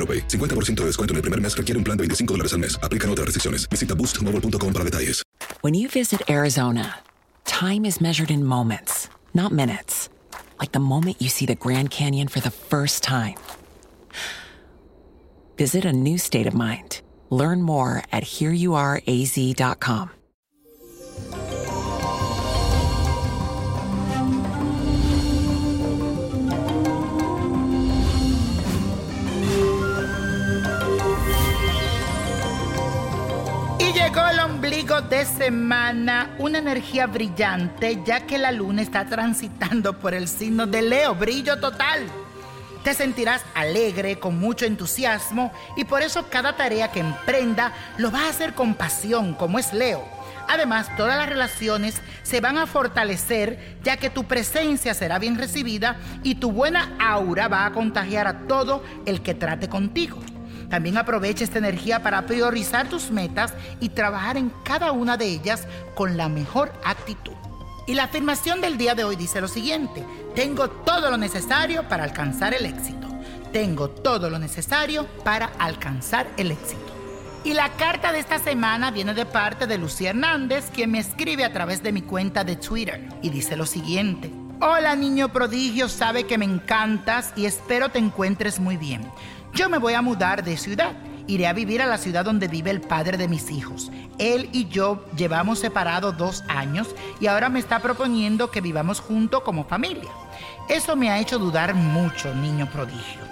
[0.00, 0.26] AroPay.
[0.28, 2.78] 50% de descuento en el primer mes requiere un plan de 25 dólares al mes.
[2.82, 3.68] Aplican otras restricciones.
[3.68, 5.22] Visita boostmobile.com para detalles.
[5.62, 7.00] When you visit Arizona,
[7.44, 10.08] time is measured in moments, not minutes.
[10.58, 13.34] Like the moment you see the Grand Canyon for the first time.
[15.58, 17.02] Visit a new state of mind.
[17.28, 20.10] Learn more at hereyouareaz.com.
[34.90, 40.82] de semana, una energía brillante, ya que la luna está transitando por el signo de
[40.82, 42.00] Leo, brillo total.
[42.82, 48.24] Te sentirás alegre, con mucho entusiasmo, y por eso cada tarea que emprenda lo va
[48.24, 50.04] a hacer con pasión, como es Leo.
[50.48, 55.98] Además, todas las relaciones se van a fortalecer, ya que tu presencia será bien recibida
[56.24, 60.18] y tu buena aura va a contagiar a todo el que trate contigo.
[60.70, 65.66] También aprovecha esta energía para priorizar tus metas y trabajar en cada una de ellas
[65.94, 67.34] con la mejor actitud.
[67.86, 70.04] Y la afirmación del día de hoy dice lo siguiente,
[70.34, 73.08] tengo todo lo necesario para alcanzar el éxito.
[73.52, 76.90] Tengo todo lo necesario para alcanzar el éxito.
[77.42, 81.44] Y la carta de esta semana viene de parte de Lucía Hernández, quien me escribe
[81.44, 83.08] a través de mi cuenta de Twitter.
[83.22, 84.30] Y dice lo siguiente.
[84.62, 89.10] Hola niño prodigio, sabe que me encantas y espero te encuentres muy bien.
[89.54, 90.92] Yo me voy a mudar de ciudad.
[91.26, 93.90] Iré a vivir a la ciudad donde vive el padre de mis hijos.
[94.18, 99.40] Él y yo llevamos separados dos años y ahora me está proponiendo que vivamos juntos
[99.44, 100.10] como familia.
[100.68, 103.22] Eso me ha hecho dudar mucho, niño prodigio.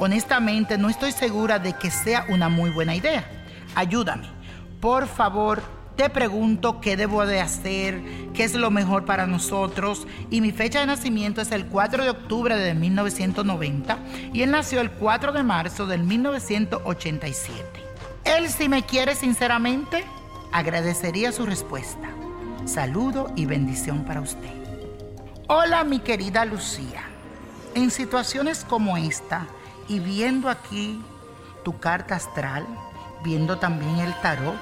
[0.00, 3.24] Honestamente, no estoy segura de que sea una muy buena idea.
[3.76, 4.26] Ayúdame.
[4.80, 5.62] Por favor,
[5.94, 8.02] te pregunto qué debo de hacer,
[8.34, 10.06] qué es lo mejor para nosotros.
[10.28, 13.98] Y mi fecha de nacimiento es el 4 de octubre de 1990
[14.32, 17.64] y él nació el 4 de marzo del 1987.
[18.24, 20.04] Él si me quiere sinceramente,
[20.52, 22.08] agradecería su respuesta.
[22.66, 24.52] Saludo y bendición para usted.
[25.48, 27.02] Hola mi querida Lucía.
[27.74, 29.46] En situaciones como esta
[29.88, 31.00] y viendo aquí
[31.64, 32.66] tu carta astral,
[33.22, 34.54] viendo también el tarot,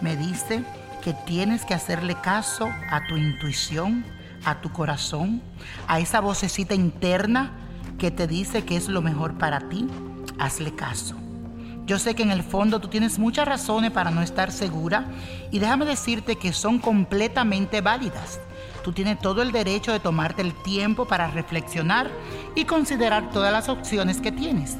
[0.00, 0.64] me dice
[1.04, 4.06] que tienes que hacerle caso a tu intuición,
[4.46, 5.42] a tu corazón,
[5.86, 7.52] a esa vocecita interna
[7.98, 9.86] que te dice que es lo mejor para ti.
[10.38, 11.16] Hazle caso.
[11.84, 15.06] Yo sé que en el fondo tú tienes muchas razones para no estar segura
[15.50, 18.40] y déjame decirte que son completamente válidas.
[18.82, 22.10] Tú tienes todo el derecho de tomarte el tiempo para reflexionar
[22.54, 24.78] y considerar todas las opciones que tienes.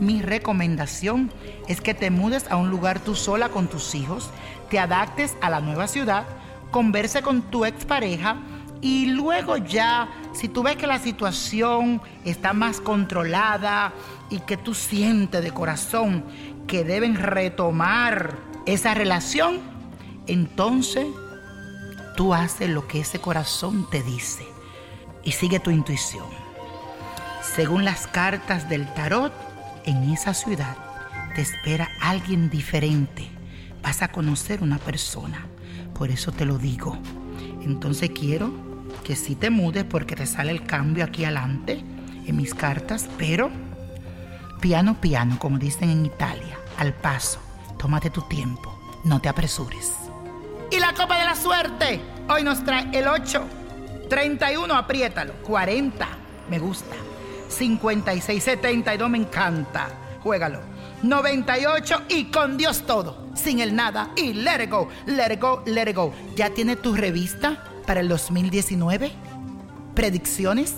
[0.00, 1.30] Mi recomendación
[1.68, 4.30] es que te mudes a un lugar tú sola con tus hijos,
[4.70, 6.24] te adaptes a la nueva ciudad,
[6.70, 8.36] converse con tu expareja
[8.80, 13.92] y luego ya, si tú ves que la situación está más controlada
[14.28, 16.24] y que tú sientes de corazón
[16.66, 19.60] que deben retomar esa relación,
[20.26, 21.06] entonces
[22.16, 24.44] tú haces lo que ese corazón te dice
[25.22, 26.26] y sigue tu intuición.
[27.54, 29.32] Según las cartas del tarot,
[29.84, 30.76] en esa ciudad
[31.34, 33.28] te espera alguien diferente.
[33.82, 35.46] Vas a conocer una persona.
[35.94, 36.98] Por eso te lo digo.
[37.62, 38.52] Entonces quiero
[39.04, 41.82] que sí te mudes porque te sale el cambio aquí adelante
[42.26, 43.50] en mis cartas, pero
[44.60, 47.40] piano piano, como dicen en Italia, al paso.
[47.78, 48.78] Tómate tu tiempo.
[49.04, 49.92] no te apresures.
[50.70, 53.44] Y la copa de la suerte, hoy nos trae el 8,
[54.08, 56.06] 31, apriétalo, 40,
[56.48, 56.94] me gusta,
[57.52, 59.88] 56, 72, me encanta,
[60.22, 60.60] juégalo,
[61.02, 65.62] 98 y con Dios todo, sin el nada y let it go, let it go,
[65.66, 66.12] let it go.
[66.36, 69.12] ¿Ya tiene tu revista para el 2019?
[69.94, 70.76] ¿Predicciones?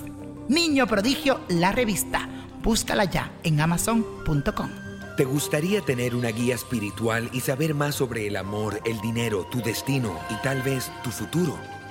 [0.49, 2.29] Niño Prodigio, la revista.
[2.63, 4.71] Búscala ya en amazon.com.
[5.17, 9.63] ¿Te gustaría tener una guía espiritual y saber más sobre el amor, el dinero, tu
[9.63, 11.57] destino y tal vez tu futuro?